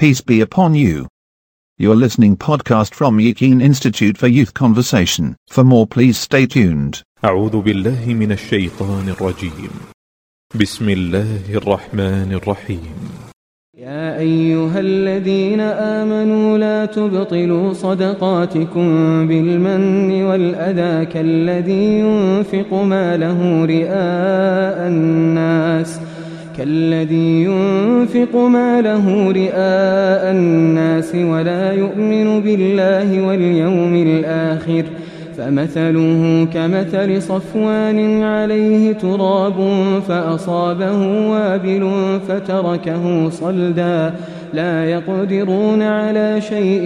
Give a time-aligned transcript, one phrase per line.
[0.00, 1.08] Peace be upon you.
[1.76, 5.36] You're listening podcast from Yakin Institute for Youth Conversation.
[5.50, 7.02] For more please stay tuned.
[7.24, 9.70] أعوذ بالله من الشيطان الرجيم
[10.54, 12.94] بسم الله الرحمن الرحيم
[13.78, 18.86] يا أيها الذين آمنوا لا تبطلوا صدقاتكم
[19.28, 26.00] بالمن والأذى كالذي ينفق ماله رئاء الناس
[26.59, 34.83] كالذي ينفق ماله رئاء الناس ولا يؤمن بالله واليوم الآخر
[35.37, 39.57] فمثله كمثل صفوان عليه تراب
[40.07, 40.99] فأصابه
[41.31, 41.83] وابل
[42.27, 44.13] فتركه صلدا
[44.53, 46.85] لا يقدرون على شيء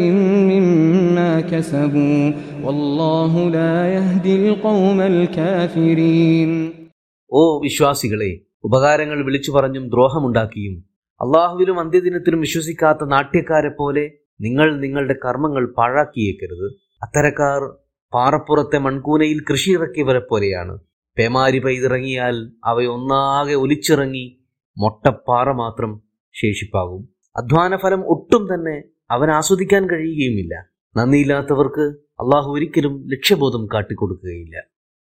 [0.51, 2.31] مما كسبوا
[2.63, 6.51] والله لا يهدي القوم الكافرين
[7.31, 8.31] ഓ വിശ്വാസികളെ
[8.64, 10.84] ഉപകാരങ്ങൾ വിളിച്ചു പറഞ്ഞും ദ്രോഹമുണ്ടാക്കിയും
[11.20, 14.10] അള്ളാഹുവിലും അന്ത്യദിനത്തിലും വിശ്വസിക്കാത്ത നാട്യക്കാരെ പോലെ
[14.40, 16.72] നിങ്ങൾ നിങ്ങളുടെ കർമ്മങ്ങൾ പാഴാക്കിയേക്കരുത്.
[17.02, 17.76] അത്തരക്കാർ
[18.14, 20.78] പാറപ്പുറത്തെ മൺകൂനയിൽ കൃഷി ഇറക്കിയവരെ പോലെയാണ്.
[21.18, 24.44] പേമാരി പെയ്തിറങ്ങിയാൽ അവയൊന്നാകെ ഒലിച്ചിറങ്ങി
[24.78, 26.02] മൊട്ടപ്പാറ മാത്രം
[26.34, 27.08] ശേഷിപ്പാകും.
[27.36, 30.66] അധ്വാനഫലം ഒട്ടും തന്നെ അവൻ ആസ്വദിക്കാൻ കഴിയുകയുമില്ല.
[30.96, 31.82] നന്ദിയില്ലാത്തവർക്ക്
[32.20, 34.73] അള്ളാഹു ഒരിക്കലും ലക്ഷ്യബോധം കാട്ടിക്കൊടുക്കുകയില്ല.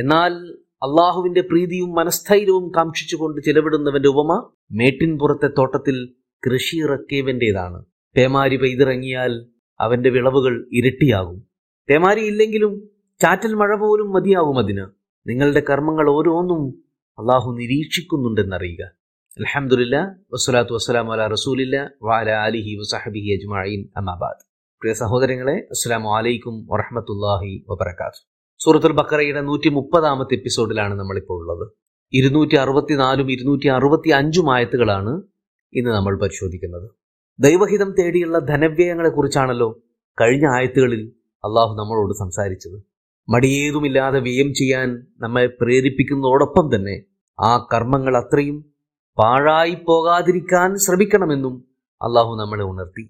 [0.00, 0.32] എന്നാൽ
[0.86, 4.32] അള്ളാഹുവിന്റെ പ്രീതിയും മനസ്ഥൈര്യവും കാക്ഷിച്ചുകൊണ്ട് ചിലവിടുന്നവന്റെ ഉപമ
[4.72, 5.96] മേട്ടിൻപുറത്തെ തോട്ടത്തിൽ
[6.42, 7.78] കൃഷി ഇറക്കിയവന്റേതാണ്
[8.16, 9.32] പേമാരി പെയ്തിറങ്ങിയാൽ
[9.80, 11.38] അവന്റെ വിളവുകൾ ഇരട്ടിയാകും.
[11.88, 12.72] പേമാരി ഇല്ലെങ്കിലും
[13.20, 14.86] ചാറ്റൽ മഴ പോലും മതിയാകും അതിന്.
[15.26, 16.62] നിങ്ങളുടെ കർമ്മങ്ങൾ ഓരോന്നും
[17.18, 18.82] അള്ളാഹു നിരീക്ഷിക്കുന്നുണ്ടെന്നറിയുക.
[19.36, 19.96] അലഹമുല്ല
[20.32, 24.42] വസ്സലാത്തു വസ്സലാം അല റസൂലില്ല വാല അലിഹി വസഹബിഹി അജ്മായിൻ അമാബാദ്
[24.82, 28.20] പ്രിയ സഹോദരങ്ങളെ അസ്സാം അലൈക്കും വറഹമത്തല്ലാഹി വബർക്കാത്തു
[28.60, 31.72] സൂറത്തുൽ ബക്കറയുടെ നൂറ്റി മുപ്പതാമത്തെ എപ്പിസോഡിലാണ് നമ്മളിപ്പോൾ ഉള്ളത്.
[32.12, 35.22] ഇരുന്നൂറ്റി അറുപത്തിനാലും ഇരുന്നൂറ്റി അറുപത്തി അഞ്ചും ആയത്തുകളാണ്
[35.72, 36.90] ഇന്ന് നമ്മൾ പരിശോധിക്കുന്നത്.
[37.40, 39.82] ദൈവഹിതം തേടിയുള്ള ധനവ്യയങ്ങളെ കുറിച്ചാണല്ലോ
[40.20, 41.12] കഴിഞ്ഞ ആയത്തുകളിൽ
[41.44, 42.82] അള്ളാഹു നമ്മളോട് സംസാരിച്ചത്.
[43.28, 47.02] മടിയേതുമില്ലാതെ വ്യയം ചെയ്യാൻ നമ്മെ പ്രേരിപ്പിക്കുന്നതോടൊപ്പം തന്നെ
[47.40, 48.64] ആ കർമ്മങ്ങൾ അത്രയും
[49.18, 51.68] പാഴായി പോകാതിരിക്കാൻ ശ്രമിക്കണമെന്നും
[52.02, 53.04] അള്ളാഹു നമ്മളെ ഉണർത്തി.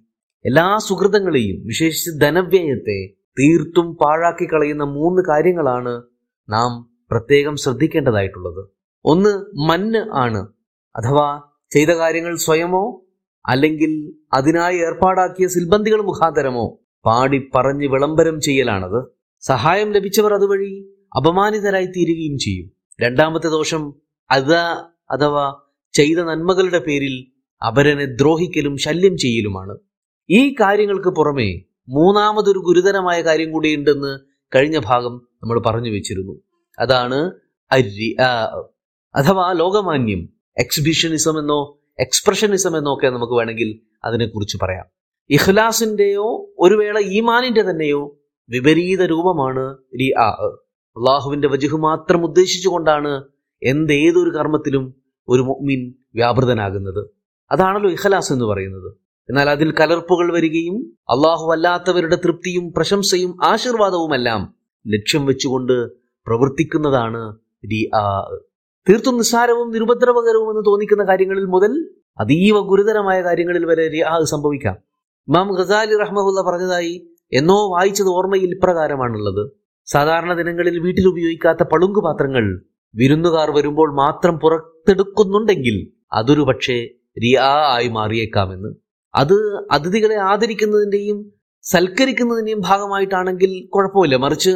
[0.44, 6.02] എല്ലാ സുഹൃതങ്ങളെയും വിശേഷിച്ച് ധനവ്യയത്തെ തീർത്തും പാഴാക്കി കളയുന്ന മൂന്ന് കാര്യങ്ങളാണ്
[6.48, 8.68] നാം പ്രത്യേകം ശ്രദ്ധിക്കേണ്ടതായിട്ടുള്ളത്.
[9.04, 9.30] ഒന്ന്
[9.70, 10.48] മന്ന് ആണ്.
[10.96, 13.06] അഥവാ ചെയ്ത കാര്യങ്ങൾ സ്വയമോ
[13.46, 19.08] അല്ലെങ്കിൽ അതിനായി ഏർപ്പാടാക്കിയ സിൽബന്ധികൾ മുഖാന്തരമോ പാടി പറഞ്ഞ് വിളംബരം ചെയ്യലാണത്.
[19.40, 22.70] സഹായം ലഭിച്ചവർ അതുവഴി അപമാനിതരായി തീരുകയും ചെയ്യും.
[23.00, 23.94] രണ്ടാമത്തെ ദോഷം
[24.30, 24.54] അത
[25.10, 25.56] അഥവാ
[25.92, 27.14] ചെയ്ത നന്മകളുടെ പേരിൽ
[27.66, 29.78] അപരനെ ദ്രോഹിക്കലും ശല്യം ചെയ്യലുമാണ്.
[30.30, 34.20] ഈ കാര്യങ്ങൾക്ക് പുറമെ മൂന്നാമതൊരു ഗുരുതരമായ കാര്യം കൂടിയുണ്ടെന്ന്
[34.54, 36.34] കഴിഞ്ഞ ഭാഗം നമ്മൾ പറഞ്ഞു വെച്ചിരുന്നു.
[36.78, 37.18] അതാണ്
[39.14, 40.28] അഥവാ ലോകമാന്യം
[40.58, 41.60] എക്സിബിഷനിസം എന്നോ
[42.00, 44.86] എക്സ്പ്രഷനിസം എന്നോ ഒക്കെ നമുക്ക് വേണമെങ്കിൽ അതിനെക്കുറിച്ച് പറയാം.
[45.30, 48.02] ഇഖ്ലാസിന്റെയോ ഒരു വേള ഈമാനിന്റെ തന്നെയോ
[48.50, 49.64] വിപരീത രൂപമാണ്
[50.00, 50.28] രി ആ
[50.96, 53.12] അള്ളാഹുവിന്റെ വജുഹ് മാത്രം ഉദ്ദേശിച്ചുകൊണ്ടാണ്
[53.62, 54.84] എന്തേതൊരു കർമ്മത്തിലും
[55.28, 57.02] ഒരു മുഅ്മിൻ വ്യാപൃതനാകുന്നത്.
[57.50, 58.90] അതാണല്ലോ ഇഖലാസ് എന്ന് പറയുന്നത്.
[59.30, 60.76] എന്നാൽ അതിൽ കലർപ്പുകൾ വരികയും
[61.08, 64.54] അള്ളാഹു അല്ലാത്തവരുടെ തൃപ്തിയും പ്രശംസയും ആശീർവാദവുമെല്ലാം
[64.86, 65.88] ലക്ഷ്യം വെച്ചുകൊണ്ട്
[66.26, 67.36] പ്രവർത്തിക്കുന്നതാണ്
[68.88, 71.72] തീർത്തും നിസ്സാരവും നിരുപദ്രവകരവും എന്ന് തോന്നിക്കുന്ന കാര്യങ്ങളിൽ മുതൽ
[72.20, 74.76] അതീവ ഗുരുതരമായ കാര്യങ്ങളിൽ വരെ ആ സംഭവിക്കാം.
[75.28, 79.50] ഇമാം ഖസാലി റഹ്മുല്ല പറഞ്ഞതായി എന്നോ വായിച്ചത് ഓർമ്മയിൽ ഇപ്രകാരമാണുള്ളത്.
[79.86, 85.76] സാധാരണ ദിനങ്ങളിൽ വീട്ടിൽ ഉപയോഗിക്കാത്ത പളുങ്കു പാത്രങ്ങൾ വിരുന്നുകാർ വരുമ്പോൾ മാത്രം പുറത്തെടുക്കുന്നുണ്ടെങ്കിൽ
[86.12, 86.88] അതൊരു പക്ഷേ
[87.22, 88.87] റിയാ ആയി മാറിയേക്കാമെന്ന്.
[89.14, 91.32] അത് അതിഥികളെ ആദരിക്കുന്നതിന്റെയും
[91.62, 94.16] സൽക്കരിക്കുന്നതിന്റെയും ഭാഗമായിട്ടാണെങ്കിൽ കുഴപ്പമില്ല.
[94.16, 94.50] മറിച്ച്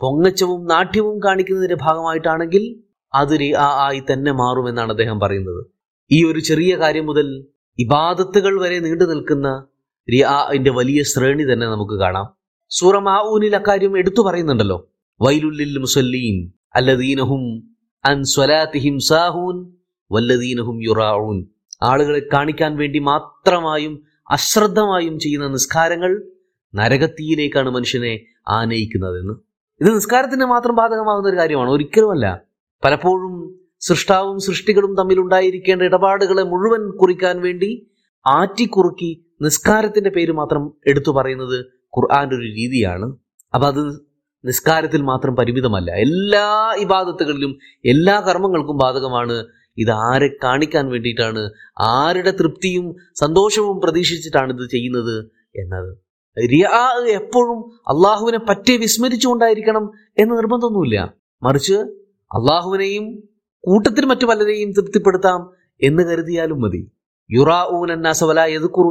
[0.00, 2.82] പൊങ്ങച്ചവും നാട്യവും കാണിക്കുന്നതിന്റെ ഭാഗമായിട്ടാണെങ്കിൽ
[3.14, 5.66] അതൊരു ആ ആയി തന്നെ മാറുമെന്നാണ് അദ്ദേഹം പറയുന്നത്.
[6.10, 7.46] ഈ ഒരു ചെറിയ കാര്യം മുതൽ
[7.78, 9.66] ഇബാദത്തുകൾ വരെ നീണ്ടു നിൽക്കുന്ന
[10.12, 12.36] റിയാഇന്റെ വലിയ ശ്രേണി തന്നെ നമുക്ക് കാണാം.
[12.70, 14.92] സൂറ മാഊനിൽ അക്കാര്യം എടുത്തു പറയുന്നുണ്ടല്ലോ.
[15.20, 19.72] വൈലുല്ലിൽ മുസല്ലീൻ അല്ലദീനഹും അൻ സ്വലാത്തിഹിം സാഹൂൻ
[20.10, 21.44] വല്ലദീനഹും യുറാഊൻ.
[21.82, 26.22] ആളുകളെ കാണിക്കാൻ വേണ്ടി മാത്രമായും അശ്രദ്ധമായും ചെയ്യുന്ന നിസ്കാരങ്ങൾ
[26.74, 29.34] നരകത്തിയിലേക്കാണ് മനുഷ്യനെ ആനയിക്കുന്നതെന്ന്.
[29.80, 31.70] ഇത് നിസ്കാരത്തിന് മാത്രം ബാധകമാകുന്ന ഒരു കാര്യമാണ്.
[31.70, 32.42] ഒരിക്കലുമല്ല.
[32.84, 37.90] പലപ്പോഴും സൃഷ്ടാവും സൃഷ്ടികളും തമ്മിൽ ഉണ്ടായിരിക്കേണ്ട ഇടപാടുകളെ മുഴുവൻ കുറിക്കാൻ വേണ്ടി
[38.26, 41.60] ആറ്റിക്കുറുക്കി നിസ്കാരത്തിന്റെ പേര് മാത്രം എടുത്തു പറയുന്നത്
[41.98, 43.16] ഖുർആന്റെ ഒരു രീതിയാണ്.
[43.54, 44.10] അപ്പൊ അത്
[44.44, 45.90] നിസ്കാരത്തിൽ മാത്രം പരിമിതമല്ല.
[45.90, 49.46] എല്ലാ ഇബാദത്തുകളിലും എല്ലാ കർമ്മങ്ങൾക്കും ബാധകമാണ്
[49.80, 51.50] ഇത് ആരെ കാണിക്കാൻ വേണ്ടിയിട്ടാണ്?
[51.80, 55.18] ആരുടെ തൃപ്തിയും സന്തോഷവും പ്രതീക്ഷിച്ചിട്ടാണ് ഇത് ചെയ്യുന്നത്
[55.56, 55.98] എന്നത്?
[56.50, 61.14] റിയാ എപ്പോഴും അള്ളാഹുവിനെ പറ്റി വിസ്മരിച്ചുകൊണ്ടായിരിക്കണം എന്ന് നിർബന്ധമൊന്നുമില്ല.
[61.42, 61.74] മറിച്ച്
[62.34, 63.28] അള്ളാഹുവിനെയും
[63.64, 65.50] കൂട്ടത്തിൽ മറ്റു പലരെയും തൃപ്തിപ്പെടുത്താം
[65.82, 66.90] എന്ന് കരുതിയാലും മതി.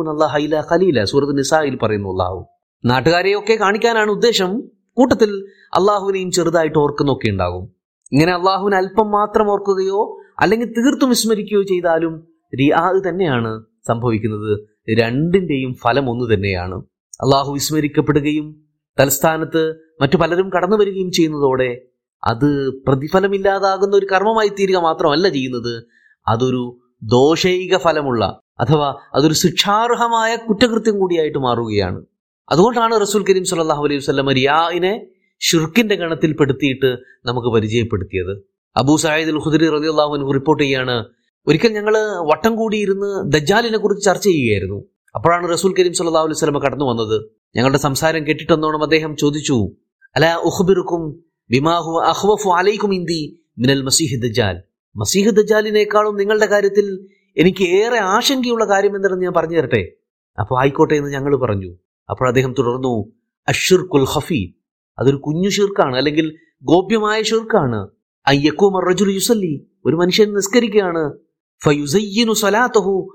[0.10, 2.46] അള്ളാഹ് ഹൈല ഖലീല സൂറത്ത് നിസായിൽ പറയുന്നു അള്ളാഹു.
[2.86, 4.62] നാട്ടുകാരെയൊക്കെ കാണിക്കാനാണ് ഉദ്ദേശം.
[4.98, 5.46] കൂട്ടത്തിൽ
[5.80, 7.80] അള്ളാഹുവിനെയും ചെറുതായിട്ട് ഓർക്കുന്നൊക്കെ ഉണ്ടാകും.
[8.12, 12.28] ഇങ്ങനെ അള്ളാഹുവിനെ അല്പം മാത്രം ഓർക്കുകയോ അല്ലെങ്കിൽ തീർത്തും വിസ്മരിക്കുകയോ ചെയ്താലും
[12.60, 14.60] റിയാ തന്നെയാണ് സംഭവിക്കുന്നത്.
[15.00, 16.76] രണ്ടിന്റെയും ഫലം ഒന്ന് തന്നെയാണ്.
[17.22, 18.66] അള്ളാഹു വിസ്മരിക്കപ്പെടുകയും
[19.00, 21.82] തലസ്ഥാനത്ത് മറ്റു പലരും കടന്നു വരികയും ചെയ്യുന്നതോടെ
[22.28, 25.84] അത് പ്രതിഫലമില്ലാതാകുന്ന ഒരു കർമ്മമായി തീരുക മാത്രമല്ല ചെയ്യുന്നത്.
[26.28, 32.06] അതൊരു ദോഷൈക ഫലമുള്ള അഥവാ അതൊരു ശിക്ഷാർഹമായ കുറ്റകൃത്യം കൂടിയായിട്ട് മാറുകയാണ്.
[32.52, 35.08] അതുകൊണ്ടാണ് റസൂൽ കരീം സല്ലാഹു അലൈഹി വസ്ലം റിയാഇനെ
[35.40, 38.49] ഷിർക്കിന്റെ ഗണത്തിൽപ്പെടുത്തിയിട്ട് നമുക്ക് പരിചയപ്പെടുത്തിയത്.
[38.78, 41.06] അബൂ സായിദ് അൽ ഖുദരി റതി അള്ളാഹുവിന് റിപ്പോർട്ട് ചെയ്യാണ്
[41.48, 41.96] ഒരിക്കൽ ഞങ്ങൾ
[42.32, 44.80] വട്ടം കൂടിയിരുന്ന് ദജ്ജാലിനെ കുറിച്ച് ചർച്ച ചെയ്യുകയായിരുന്നു.
[45.16, 47.32] അപ്പോഴാണ് റസൂൽ കരീം സല്ലാ അലൈഹി സ്വലമ കടന്നു വന്നത്.
[47.56, 49.78] ഞങ്ങളുടെ സംസാരം കേട്ടിട്ടെന്നോണം അദ്ദേഹം ചോദിച്ചു
[50.16, 54.56] അല ഉഹ്ബിറുക്കും ബിമാഹു അഹ്വഫു അലൈക്കും ഇന്ദി മിനൽ മസീഹ് ദജ്ജാൽ?
[54.96, 57.08] മസീഹ് ദജാലിനേക്കാളും നിങ്ങളുടെ കാര്യത്തിൽ
[57.38, 59.96] എനിക്ക് ഏറെ ആശങ്കയുള്ള കാര്യം എന്തെന്ന് ഞാൻ പറഞ്ഞു തരട്ടെ?
[60.40, 61.72] അപ്പോൾ ആയിക്കോട്ടെ എന്ന് ഞങ്ങൾ പറഞ്ഞു.
[62.10, 63.14] അപ്പോൾ അദ്ദേഹം തുടർന്നു
[63.48, 64.56] അഷിർക്കുൽ ഹഫി
[65.00, 67.99] അതൊരു കുഞ്ഞു ഷിർക്കാണ് അല്ലെങ്കിൽ ഗോപ്യമായ ഷിർക്കാണ്.
[68.28, 71.14] അയ്യക്കുമർ റജുൽ യുസല്ലി ഒരു മനുഷ്യൻ നിസ്കരിക്കുകയാണ്.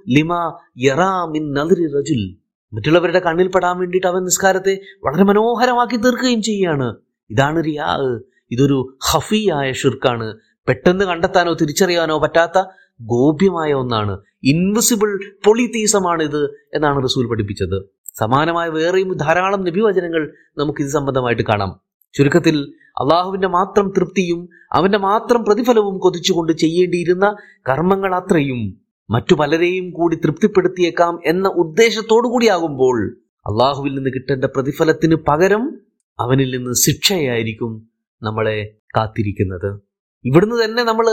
[0.09, 0.53] ലിമാ
[2.73, 6.97] മറ്റുള്ളവരുടെ കണ്ണിൽ പെടാൻ വേണ്ടിയിട്ട് അവൻ നിസ്കാരത്തെ വളരെ മനോഹരമാക്കി തീർക്കുകയും ചെയ്യുകയാണ്.
[7.31, 8.19] ഇതാണ് റിയാ
[8.51, 12.63] ഇതൊരു ഹഫിയായ ഷിർക്കാണ് പെട്ടെന്ന് കണ്ടെത്താനോ തിരിച്ചറിയാനോ പറ്റാത്ത
[13.01, 14.21] ഗോപ്യമായ ഒന്നാണ്.
[14.43, 17.85] ഇൻവിസിബിൾ പൊളിതീസമാണ് ഇത് എന്നാണ് റസൂൽ പഠിപ്പിച്ചത്.
[18.19, 21.81] സമാനമായ വേറെയും ധാരാളം നബിവചനങ്ങൾ നമുക്ക് ഇത് സംബന്ധമായിട്ട് കാണാം.
[22.15, 22.57] ചുരുക്കത്തിൽ
[23.01, 27.37] അള്ളാഹുവിന്റെ മാത്രം തൃപ്തിയും അവന്റെ മാത്രം പ്രതിഫലവും കൊതിച്ചുകൊണ്ട് ചെയ്യേണ്ടിയിരുന്ന
[27.69, 28.81] കർമ്മങ്ങൾ അത്രയും
[29.11, 32.99] മറ്റു പലരെയും കൂടി തൃപ്തിപ്പെടുത്തിയേക്കാം എന്ന ഉദ്ദേശത്തോടു കൂടിയാകുമ്പോൾ
[33.47, 35.65] അള്ളാഹുവിൽ നിന്ന് കിട്ടേണ്ട പ്രതിഫലത്തിന് പകരം
[36.21, 37.89] അവനിൽ നിന്ന് ശിക്ഷയായിരിക്കും
[38.23, 39.81] നമ്മളെ കാത്തിരിക്കുന്നത്.
[40.25, 41.07] ഇവിടുന്ന് തന്നെ നമ്മൾ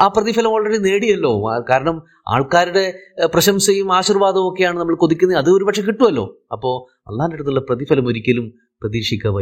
[0.00, 1.62] ആ പ്രതിഫലം ഓൾറെഡി നേടിയല്ലോ.
[1.70, 5.38] കാരണം ആൾക്കാരുടെ പ്രശംസയും ആശീർവാദവും ഒക്കെയാണ് നമ്മൾ കൊതിക്കുന്നത്.
[5.38, 6.44] അത് ഒരുപക്ഷെ കിട്ടുമല്ലോ.
[6.52, 6.74] അപ്പോൾ
[7.10, 8.46] അള്ളാഹിന്റെ അടുത്തുള്ള പ്രതിഫലം ഒരിക്കലും
[8.82, 9.40] പ്രതീക്ഷിക്കുക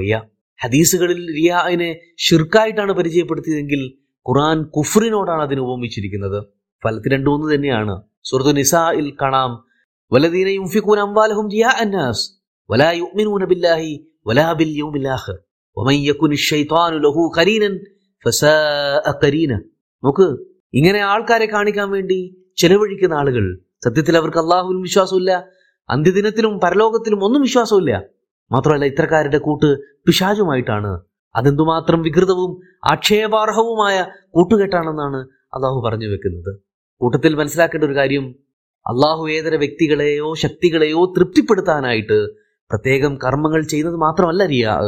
[0.65, 3.83] ഹദീസുകളിൽ റിയാനെ ഷിർക്കായിട്ടാണ് പരിചയപ്പെടുത്തിയതെങ്കിൽ
[4.29, 6.45] ഖുറാൻ കുഫറിനോടാണ് അതിനെ ഉപമിച്ചിരിക്കുന്നത്.
[6.85, 8.03] ഫലത്തിൽ രണ്ടു മൂന്ന് തന്നെയാണ്.
[8.25, 9.65] സുഹൃത്തു നിസായിൽ കാണാം.
[10.13, 12.31] വലദീന യുംഫിഖൂൻ അംവാലഹും റിയാ അന്നാസ്.
[12.71, 15.39] വലാ യുഅ്മിനൂന ബില്ലാഹി വലാ ബിൽ യൗമിൽ ആഖിർ
[15.79, 17.79] വമൻ യകുനി ശൈത്വാനു ലഹു ഖരീനൻ
[18.25, 19.53] ഫസാഅ ഖരീന.
[20.05, 20.27] നോക്ക്
[20.75, 22.19] ഇങ്ങനെ ആൾക്കാരെ കാണിക്കാൻ വേണ്ടി
[22.57, 23.59] ചെലവഴിക്കുന്ന ആളുകൾ.
[23.85, 25.49] സത്യത്തിൽ അവർക്ക് അള്ളാഹുവിലും വിശ്വാസമില്ല.
[25.91, 28.05] അന്ത്യദിനത്തിലും പരലോകത്തിലും ഒന്നും വിശ്വാസമില്ല.
[28.53, 31.01] മാത്രമല്ല ഇത്തരക്കാരുടെ കൂട്ട് പിശാചുമായിട്ടാണ്.
[31.37, 32.61] അതെന്തുമാത്രം വികൃതവും
[32.93, 35.17] ആക്ഷേപാർഹവുമായ കൂട്ടുകെട്ടാണെന്നാണ്
[35.55, 36.61] അള്ളാഹു പറഞ്ഞു വെക്കുന്നത്.
[37.01, 38.35] കൂട്ടത്തിൽ മനസ്സിലാക്കേണ്ട ഒരു കാര്യം
[38.87, 42.27] അള്ളാഹു ഏതര വ്യക്തികളെയോ ശക്തികളെയോ തൃപ്തിപ്പെടുത്താനായിട്ട്
[42.71, 44.81] പ്രത്യേകം കർമ്മങ്ങൾ ചെയ്യുന്നത് മാത്രമല്ല റിയാ.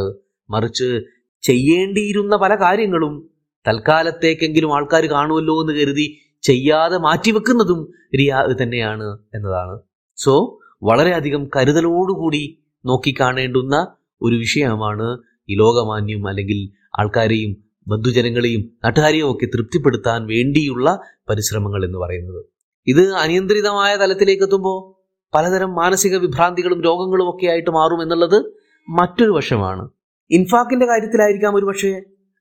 [0.51, 1.01] മറിച്ച്
[1.43, 3.31] ചെയ്യേണ്ടിയിരുന്ന പല കാര്യങ്ങളും
[3.69, 9.81] തൽക്കാലത്തേക്കെങ്കിലും ആൾക്കാർ കാണുമല്ലോ എന്ന് കരുതി ചെയ്യാതെ മാറ്റിവെക്കുന്നതും റിയാ തന്നെയാണ് എന്നതാണ്.
[10.17, 15.19] സോ വളരെയധികം കരുതലോടുകൂടി നോക്കിക്കാണേണ്ടുന്ന ഒരു വിഷയമാണ്
[15.49, 22.45] ഈ ലോകമാന്യം അല്ലെങ്കിൽ ആൾക്കാരെയും ബന്ധുജനങ്ങളെയും നാട്ടുകാരെയും ഒക്കെ തൃപ്തിപ്പെടുത്താൻ വേണ്ടിയുള്ള പരിശ്രമങ്ങൾ എന്ന് പറയുന്നത്.
[22.87, 25.01] ഇത് അനിയന്ത്രിതമായ തലത്തിലേക്ക് എത്തുമ്പോൾ
[25.35, 28.53] പലതരം മാനസിക വിഭ്രാന്തികളും രോഗങ്ങളും ഒക്കെ ആയിട്ട് മാറും എന്നുള്ളത്
[28.89, 29.91] മറ്റൊരു വശമാണ്.
[30.31, 32.01] ഇൻഫാക്കിന്റെ കാര്യത്തിലായിരിക്കാം ഒരു പക്ഷേ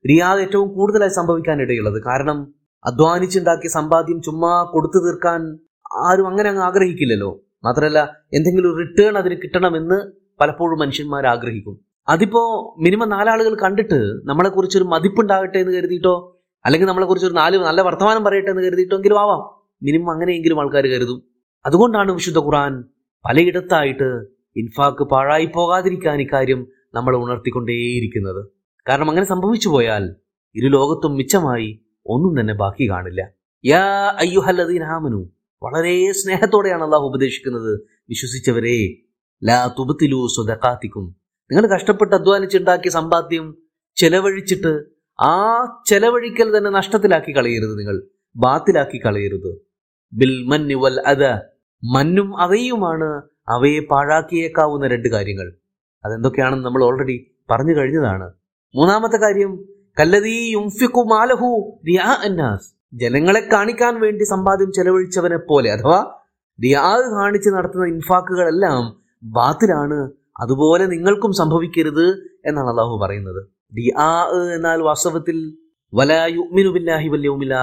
[0.09, 2.03] റിയാദ് ഏറ്റവും കൂടുതലായി സംഭവിക്കാനിടയുള്ളത്.
[2.03, 2.53] കാരണം
[2.85, 5.59] അധ്വാനിച്ചുണ്ടാക്കിയ സമ്പാദ്യം ചുമ്മാ കൊടുത്തു തീർക്കാൻ
[6.09, 7.45] ആരും അങ്ങനെ അങ്ങ് ആഗ്രഹിക്കില്ലല്ലോ.
[7.63, 11.79] മാത്രമല്ല എന്തെങ്കിലും റിട്ടേൺ അതിന് കിട്ടണമെന്ന് പലപ്പോഴും മനുഷ്യന്മാർ ആഗ്രഹിക്കും.
[12.09, 18.23] അതിപ്പോ മിനിമം നാലാളുകൾ കണ്ടിട്ട് നമ്മളെ കുറിച്ചൊരു മതിപ്പുണ്ടാകട്ടെ എന്ന് കരുതിയിട്ടോ അല്ലെങ്കിൽ നമ്മളെ കുറിച്ചൊരു നാല് നല്ല വർത്തമാനം
[18.23, 19.59] പറയട്ടെ എന്ന് കരുതിയിട്ടോ എങ്കിലും ആവാം.
[19.83, 21.23] മിനിമം അങ്ങനെയെങ്കിലും ആൾക്കാർ കരുതും.
[21.65, 22.83] അതുകൊണ്ടാണ് വിശുദ്ധ ഖുർആൻ
[23.25, 28.45] പലയിടത്തായിട്ട് ഇൻഫാക്ക് പാഴായി പോകാതിരിക്കാൻ ഇക്കാര്യം നമ്മൾ ഉണർത്തിക്കൊണ്ടേയിരിക്കുന്നത്.
[28.89, 30.15] കാരണം അങ്ങനെ സംഭവിച്ചു പോയാൽ
[30.55, 33.27] ഇരു ലോകത്തും മിച്ചമായി ഒന്നും തന്നെ ബാക്കി കാണില്ല.
[33.65, 35.29] യാ അയ്യുഹല്ലദീനാമനു
[35.63, 37.79] വളരെ സ്നേഹത്തോടെയാണ് അള്ളാഹു ഉപദേശിക്കുന്നത്.
[38.09, 39.08] വിശ്വസിച്ചവരെ
[39.43, 41.15] ലാ തുബത്തിലു സ്വതക്കാത്തിക്കും
[41.51, 43.57] നിങ്ങൾ കഷ്ടപ്പെട്ട് അധ്വാനിച്ചുണ്ടാക്കിയ സമ്പാദ്യം
[43.95, 44.83] ചെലവഴിച്ചിട്ട്
[45.21, 48.03] ആ ചെലവഴിക്കൽ തന്നെ നഷ്ടത്തിലാക്കി കളയരുത് നിങ്ങൾ.
[48.35, 49.65] ബാത്തിലാക്കി കളയരുത്.
[50.13, 51.23] ബിൽ മന്നി വൽ അത
[51.83, 55.53] മന്നും അവയുമാണ് അവയെ പാഴാക്കിയേക്കാവുന്ന രണ്ട് കാര്യങ്ങൾ.
[56.05, 58.33] അതെന്തൊക്കെയാണെന്ന് നമ്മൾ ഓൾറെഡി പറഞ്ഞു കഴിഞ്ഞതാണ്.
[58.75, 59.65] മൂന്നാമത്തെ കാര്യം
[59.99, 60.55] കല്ലതീ
[61.07, 62.73] മാലഹു റിയാ അന്നാസ്.
[62.93, 66.15] ജനങ്ങളെ കാണിക്കാൻ വേണ്ടി സമ്പാദ്യം ചെലവഴിച്ചവനെ പോലെ അഥവാ
[66.63, 69.97] റിയാ കാണിച്ച് നടത്തുന്ന ഇൻഫാക്കുകളെല്ലാം ബാത്തിലാണ്
[70.43, 72.05] അതുപോലെ നിങ്ങൾക്കും സംഭവിക്കരുത്
[72.49, 73.41] എന്നാണ് അള്ളാഹു പറയുന്നത്.
[73.77, 74.09] റിയാ
[74.55, 75.37] എന്നാൽ വാസ്തവത്തിൽ
[75.93, 77.09] വലായുമിനുബില്ലാഹി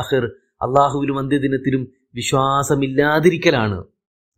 [0.01, 0.25] ആഹിർ
[0.65, 1.83] അള്ളാഹുവിലും അന്ത്യദിനത്തിലും
[2.15, 3.79] വിശ്വാസമില്ലാതിരിക്കലാണ്.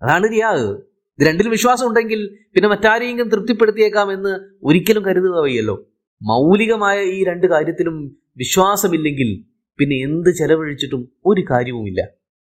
[0.03, 0.73] അതാണ് റിയാ ഇത്
[1.19, 2.21] രണ്ടിലും വിശ്വാസം ഉണ്ടെങ്കിൽ
[2.55, 4.33] പിന്നെ മറ്റാരെയെങ്കിലും തൃപ്തിപ്പെടുത്തിയേക്കാം എന്ന്
[4.69, 5.77] ഒരിക്കലും കരുതുക വയ്യല്ലോ
[6.21, 7.97] മൗലികമായ ഈ രണ്ട് കാര്യത്തിലും
[8.37, 9.31] വിശ്വാസമില്ലെങ്കിൽ
[9.79, 12.01] പിന്നെ എന്ത് ചെലവഴിച്ചിട്ടും ഒരു കാര്യവുമില്ല.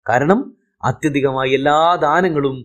[0.05, 0.39] കാരണം
[0.83, 2.57] അത്യധികമായ എല്ലാ ദാനങ്ങളും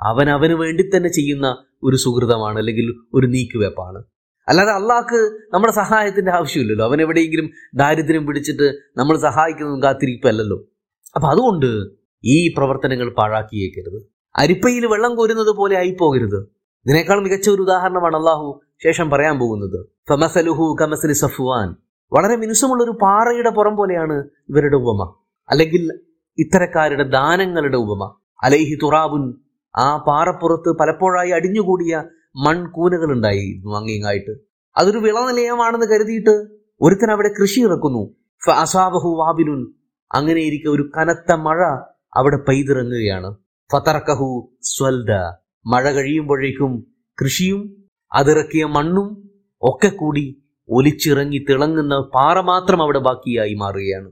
[0.00, 4.04] അവൻ അവന് വേണ്ടി തന്നെ ചെയ്യുന്ന ഒരു സുഹൃതമാണ് അല്ലെങ്കിൽ ഒരു നീക്കുവെപ്പാണ്.
[4.48, 6.84] അല്ലാതെ അള്ളാഹ്ക്ക് നമ്മുടെ സഹായത്തിന്റെ ആവശ്യമില്ലല്ലോ.
[6.84, 10.64] അവൻ എവിടെയെങ്കിലും ദാരിദ്ര്യം പിടിച്ചിട്ട് നമ്മൾ സഹായിക്കുന്നതും കാത്തിരിപ്പല്ലല്ലോ.
[11.14, 11.90] അപ്പൊ അതുകൊണ്ട്
[12.24, 14.02] ഈ പ്രവർത്തനങ്ങൾ പാഴാക്കിയേക്കരുത്.
[14.36, 19.86] അരിപ്പയിൽ വെള്ളം കോരുന്നത് പോലെ ആയി പോകരുത് ഇതിനേക്കാൾ മികച്ച ഒരു ഉദാഹരണമാണ് അള്ളാഹു ശേഷം പറയാൻ പോകുന്നത്.
[20.08, 21.74] ഫമസലുഹു കമസലി സഫുവാൻ.
[22.12, 25.14] വളരെ മിനുസമുള്ള ഒരു പാറയുടെ പുറം പോലെയാണ് ഇവരുടെ ഉപമ.
[25.50, 26.00] അല്ലെങ്കിൽ
[26.38, 28.14] ഇത്തരക്കാരുടെ ദാനങ്ങളുടെ ഉപമ.
[28.42, 32.02] അലൈഹി തുറാബുൻ ആ പാറപ്പുറത്ത് പലപ്പോഴായി അടിഞ്ഞുകൂടിയ
[32.36, 34.30] മൺകൂനകൾ ഉണ്ടായിരുന്നു അങ്ങിങ്ങായിട്ട്
[34.76, 36.46] അതൊരു വിളനിലയമാണെന്ന് കരുതിയിട്ട്
[36.80, 38.16] ഒരുത്തൻ അവിടെ കൃഷി ഇറക്കുന്നു.
[38.52, 39.72] അസാബഹു വാബിലുൻ
[40.12, 41.64] അങ്ങനെ ഇരിക്കെ ഒരു കനത്ത മഴ
[42.16, 43.36] അവിടെ പെയ്തിറങ്ങുകയാണ്.
[43.72, 45.10] ഫതർക്കഹു സ്വൽദ.
[45.66, 46.86] മഴ കഴിയുമ്പോഴേക്കും
[47.22, 49.30] കൃഷിയും അതിറക്കിയ മണ്ണും
[49.62, 54.10] ഒക്കെ കൂടി ഒലിച്ചിറങ്ങി തിളങ്ങുന്ന പാറ മാത്രം അവിടെ ബാക്കിയായി മാറുകയാണ്.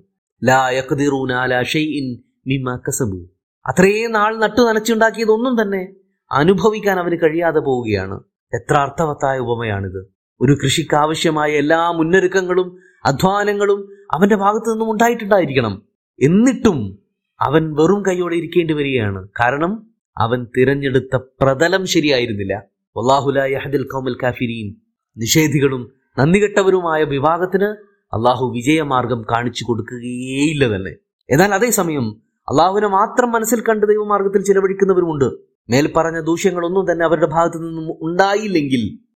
[0.48, 3.37] ലാ യഖ്ദിറൂന അലാ ഷൈഇൻ മിമ്മ കസബു.
[3.68, 5.88] അത്രയും നാൾ നട്ടു നനച്ചുണ്ടാക്കിയതൊന്നും തന്നെ
[6.32, 8.20] അനുഭവിക്കാൻ അവന് കഴിയാതെ പോവുകയാണ്.
[8.54, 10.18] എത്ര അർത്ഥവത്തായ ഉപമയാണിത്.
[10.40, 15.82] ഒരു കൃഷിക്ക് ആവശ്യമായ എല്ലാ മുന്നൊരുക്കങ്ങളും അധ്വാനങ്ങളും അവന്റെ ഭാഗത്തു നിന്നും ഉണ്ടായിട്ടുണ്ടായിരിക്കണം.
[16.22, 16.98] എന്നിട്ടും
[17.40, 19.28] അവൻ വെറും കൈയോടെ ഇരിക്കേണ്ടി വരികയാണ്.
[19.40, 22.62] കാരണം അവൻ തിരഞ്ഞെടുത്ത പ്രതലം ശരിയായിരുന്നില്ല.
[22.96, 24.74] വല്ലാഹുലാഹദിൽ കൗമൽ കാഫിരീൻ.
[25.16, 27.66] നിഷേധികളും നന്ദികെട്ടവരുമായ വിഭാഗത്തിന്
[28.14, 30.94] അള്ളാഹു വിജയമാർഗം കാണിച്ചു കൊടുക്കുകയേയില്ല തന്നെ.
[31.30, 35.24] എന്നാൽ അതേസമയം അള്ളാഹുവിനെ മാത്രം മനസ്സിൽ കണ്ട് ദൈവമാർഗത്തിൽ ചിലവഴിക്കുന്നവരുമുണ്ട്.
[35.70, 39.08] മേൽപ്പറഞ്ഞ പറഞ്ഞ ദൂഷ്യങ്ങളൊന്നും തന്നെ അവരുടെ ഭാഗത്തു നിന്നും ഉണ്ടായില്ലെങ്കിൽ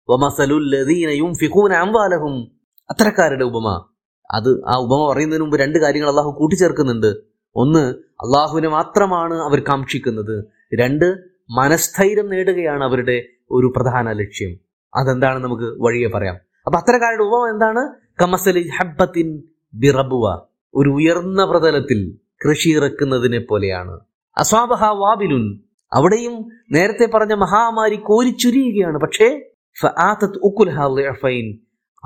[2.89, 3.85] അത്തരക്കാരുടെ ഉപമ.
[4.31, 7.15] അത് ആ ഉപമ പറയുന്നതിന് മുമ്പ് രണ്ട് കാര്യങ്ങൾ അള്ളാഹു കൂട്ടിച്ചേർക്കുന്നുണ്ട്.
[7.55, 7.79] ഒന്ന്
[8.11, 10.45] അള്ളാഹുവിനെ മാത്രമാണ് അവർ കാക്ഷിക്കുന്നത്.
[10.79, 11.15] രണ്ട്
[11.49, 14.57] മനസ്ഥൈര്യം നേടുകയാണ് അവരുടെ ഒരു പ്രധാന ലക്ഷ്യം.
[14.95, 16.35] അതെന്താണ് നമുക്ക് വഴിയെ പറയാം.
[16.35, 17.89] അപ്പൊ അത്തരക്കാരുടെ ഉപമ എന്താണ്?
[18.21, 20.39] കമസലി ഹബ്ബത്തിൻ ബിറബുവ.
[20.75, 23.99] ഒരു ഉയർന്ന പ്രതലത്തിൽ കൃഷി ഇറക്കുന്നതിനെ പോലെയാണ്.
[24.37, 25.59] അസ്വാബഹ വാബിലുൻ
[25.93, 29.41] അവിടെയും നേരത്തെ പറഞ്ഞ മഹാമാരി കോരിച്ചുരിയുകയാണ് പക്ഷേ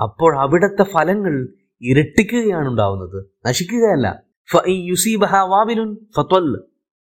[0.02, 4.24] അപ്പോൾ അവിടത്തെ ഫലങ്ങൾ ഇരട്ടിക്കുകയാണ് ഉണ്ടാവുന്നത് നശിക്കുകയല്ല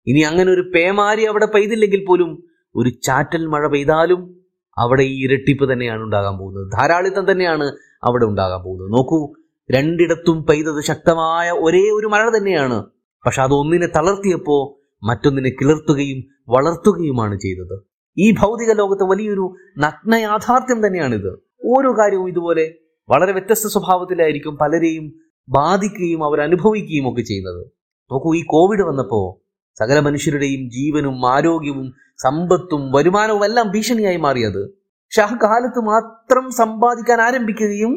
[0.06, 2.42] ഇനി അങ്ങനെ ഒരു പേമാരി അവിടെ പെയ്തില്ലെങ്കിൽ പോലും
[2.74, 4.40] ഒരു ചാറ്റൽ മഴ പെയ്താലും
[4.78, 6.72] അവിടെ ഈ ഇരട്ടിപ്പ് തന്നെയാണ് ഉണ്ടാകാൻ പോകുന്നത്.
[6.72, 8.92] ധാരാളിത്തം തന്നെയാണ് അവിടെ ഉണ്ടാകാൻ പോകുന്നത്.
[8.92, 9.34] നോക്കൂ
[9.70, 12.84] രണ്ടിടത്തും പെയ്തത് ശക്തമായ ഒരേ ഒരു മഴ തന്നെയാണ്.
[13.26, 17.82] പക്ഷെ അത് ഒന്നിനെ തളർത്തിയപ്പോ മറ്റൊന്നിനെ കിളർത്തുകയും വളർത്തുകയുമാണ് ചെയ്തത്.
[18.18, 21.38] ഈ ഭൗതിക ലോകത്ത് വലിയൊരു നഗ്ന യാഥാർത്ഥ്യം തന്നെയാണിത്.
[21.64, 22.74] ഓരോ കാര്യവും ഇതുപോലെ
[23.08, 25.12] വളരെ വ്യത്യസ്ത സ്വഭാവത്തിലായിരിക്കും പലരെയും
[25.48, 27.66] ബാധിക്കുകയും അവരനുഭവിക്കുകയും ഒക്കെ ചെയ്യുന്നത്.
[28.12, 29.42] നോക്കൂ ഈ കോവിഡ് വന്നപ്പോ
[29.78, 31.92] സകല മനുഷ്യരുടെയും ജീവനും ആരോഗ്യവും
[32.22, 34.68] സമ്പത്തും വരുമാനവും എല്ലാം ഭീഷണിയായി മാറിയത്.
[34.70, 37.92] പക്ഷെ ആ കാലത്ത് മാത്രം സമ്പാദിക്കാൻ ആരംഭിക്കുകയും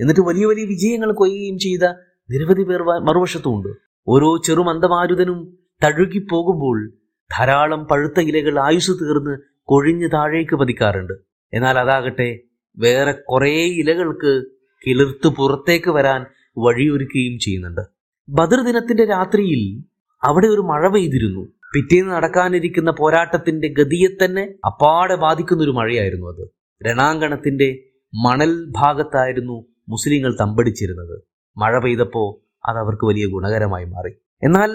[0.00, 1.84] എന്നിട്ട് വലിയ വലിയ വിജയങ്ങൾ കൊയ്യുകയും ചെയ്ത
[2.30, 3.89] നിരവധി പേർ മറുവശത്തുമുണ്ട്.
[4.08, 6.92] ഓരോ ചെറുമന്ദമാരുതനും തഴുകിപ്പോകുമ്പോൾ
[7.38, 11.12] ധാരാളം പഴുത്ത ഇലകൾ ആയുസ് തീർന്ന് കൊഴിഞ്ഞ് താഴേക്ക് പതിക്കാറുണ്ട്.
[11.54, 12.40] എന്നാൽ അതാകട്ടെ
[12.78, 14.44] വേറെ കുറേ ഇലകൾക്ക്
[14.86, 16.26] കിളിർത്ത് പുറത്തേക്ക് വരാൻ
[16.58, 17.80] വഴിയൊരുക്കുകയും ചെയ്യുന്നുണ്ട്.
[18.28, 19.84] ബദർ ദിനത്തിന്റെ രാത്രിയിൽ
[20.24, 21.40] അവിടെ ഒരു മഴ പെയ്തിരുന്നു.
[21.74, 26.48] പിറ്റേന്ന് നടക്കാനിരിക്കുന്ന പോരാട്ടത്തിന്റെ ഗതിയെ തന്നെ അപ്പാടെ ബാധിക്കുന്ന ഒരു മഴയായിരുന്നു അത്.
[26.86, 27.82] രണാങ്കണത്തിന്റെ
[28.24, 31.22] മണൽ ഭാഗത്തായിരുന്നു മുസ്ലിങ്ങൾ തമ്പടിച്ചിരുന്നത്.
[31.56, 34.12] മഴ പെയ്തപ്പോ അത് അവർക്ക് വലിയ ഗുണകരമായി മാറി.
[34.42, 34.70] എന്നാൽ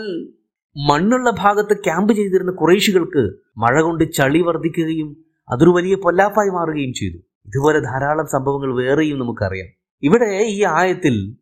[0.75, 3.23] മണ്ണുള്ള ഭാഗത്ത് ക്യാമ്പ് ചെയ്തിരുന്ന കുറേശികൾക്ക്
[3.57, 7.17] മഴ കൊണ്ട് ചളി വർദ്ധിക്കുകയും അതൊരു വലിയ പൊല്ലാപ്പായി മാറുകയും ചെയ്തു.
[7.47, 9.69] ഇതുപോലെ ധാരാളം സംഭവങ്ങൾ വേറെയും നമുക്കറിയാം.
[10.03, 11.37] ഇവിടെ ഈ ആയത്തിൽ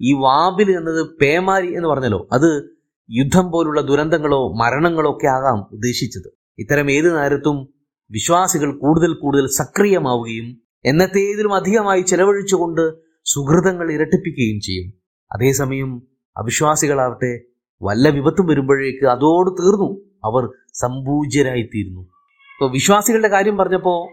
[0.00, 2.76] ഈ വാബിൽ എന്നത് പേമാരി എന്ന് പറഞ്ഞല്ലോ അത്
[3.10, 6.28] യുദ്ധം പോലുള്ള ദുരന്തങ്ങളോ മരണങ്ങളോ ഒക്കെ ആകാം ഉദ്ദേശിച്ചത്.
[6.58, 7.68] ഇത്തരം ഏത് നേരത്തും
[8.10, 12.92] വിശ്വാസികൾ കൂടുതൽ കൂടുതൽ സക്രിയമാവുകയും എന്നത്തേതിലും അധികമായി ചെലവഴിച്ചുകൊണ്ട്
[13.24, 15.05] സുഹൃതങ്ങൾ ഇരട്ടിപ്പിക്കുകയും ചെയ്യും.
[15.32, 16.02] അതേസമയം
[16.36, 17.40] അവിശ്വാസികളാവട്ടെ
[17.82, 20.06] വല്ല വിപത്തും വരുമ്പോഴേക്ക് അതോട് തീർന്നു.
[20.24, 22.00] അവർ സമ്പൂജ്യരായിത്തീരുന്നു.
[22.00, 24.10] അപ്പൊ വിശ്വാസികളുടെ കാര്യം പറഞ്ഞപ്പോ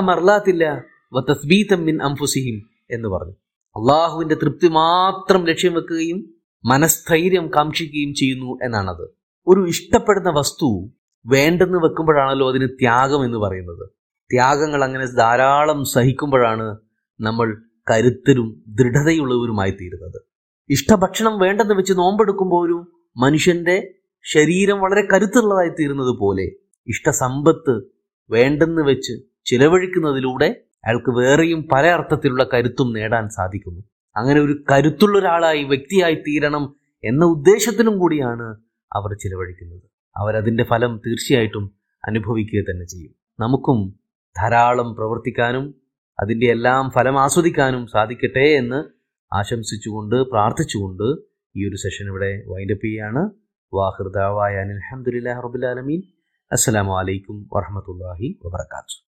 [0.00, 0.84] മറലാത്തില്ല
[1.74, 3.32] മിൻ അംഫുസിഹിം എന്ന് പറഞ്ഞു.
[3.76, 6.34] അള്ളാഹുവിന്റെ തൃപ്തി മാത്രം ലക്ഷ്യം വെക്കുകയും
[6.64, 9.08] മനസ്ഥൈര്യം കാക്ഷിക്കുകയും ചെയ്യുന്നു എന്നാണത്.
[9.46, 10.90] ഒരു ഇഷ്ടപ്പെടുന്ന വസ്തു
[11.26, 13.88] വേണ്ടെന്ന് വെക്കുമ്പോഴാണല്ലോ അതിന് ത്യാഗം എന്ന് പറയുന്നത്.
[14.32, 16.76] ത്യാഗങ്ങൾ അങ്ങനെ ധാരാളം സഹിക്കുമ്പോഴാണ്
[17.20, 20.18] നമ്മൾ കരുത്തരും ദൃഢതയുള്ളവരുമായി തീരുന്നത്
[20.68, 23.94] ഇഷ്ടഭക്ഷണം വേണ്ടെന്ന് വെച്ച് നോമ്പെടുക്കുമ്പോൾ ഒരു മനുഷ്യന്റെ
[24.24, 26.46] ശരീരം വളരെ കരുത്തുള്ളതായി തീരുന്നത് പോലെ
[26.88, 27.90] ഇഷ്ടസമ്പത്ത്
[28.30, 33.80] വേണ്ടെന്ന് വെച്ച് ചിലവഴിക്കുന്നതിലൂടെ അയാൾക്ക് വേറെയും പല അർത്ഥത്തിലുള്ള കരുത്തും നേടാൻ സാധിക്കുന്നു.
[34.16, 38.46] അങ്ങനെ ഒരു കരുത്തുള്ള ഒരാളായി വ്യക്തിയായി തീരണം എന്ന ഉദ്ദേശത്തിനും കൂടിയാണ്
[38.92, 39.90] അവർ ചിലവഴിക്കുന്നത്.
[40.16, 41.76] അവരതിന്റെ ഫലം തീർച്ചയായിട്ടും
[42.08, 43.14] അനുഭവിക്കുക തന്നെ ചെയ്യും.
[43.40, 43.78] നമുക്കും
[44.36, 45.79] ധാരാളം പ്രവർത്തിക്കാനും
[46.22, 48.80] അതിന്റെ എല്ലാം ഫലം ആസ്വദിക്കാനും സാധിക്കട്ടെ എന്ന്
[49.32, 51.06] ആശംസിച്ചുകൊണ്ട് പ്രാർത്ഥിച്ചുകൊണ്ട്
[51.54, 53.22] ഈ ഒരു സെഷൻ ഇവിടെ വൈൻഡപ്പ് ചെയ്യാണ്.
[53.72, 56.00] വാഹൃദാവായ അലഹമുല്ലാ റബുലാലമീൻ
[56.50, 59.09] അസ്സലാമു അലൈക്കും വറഹമത്തല്ലാഹി വബർക്കാത്തു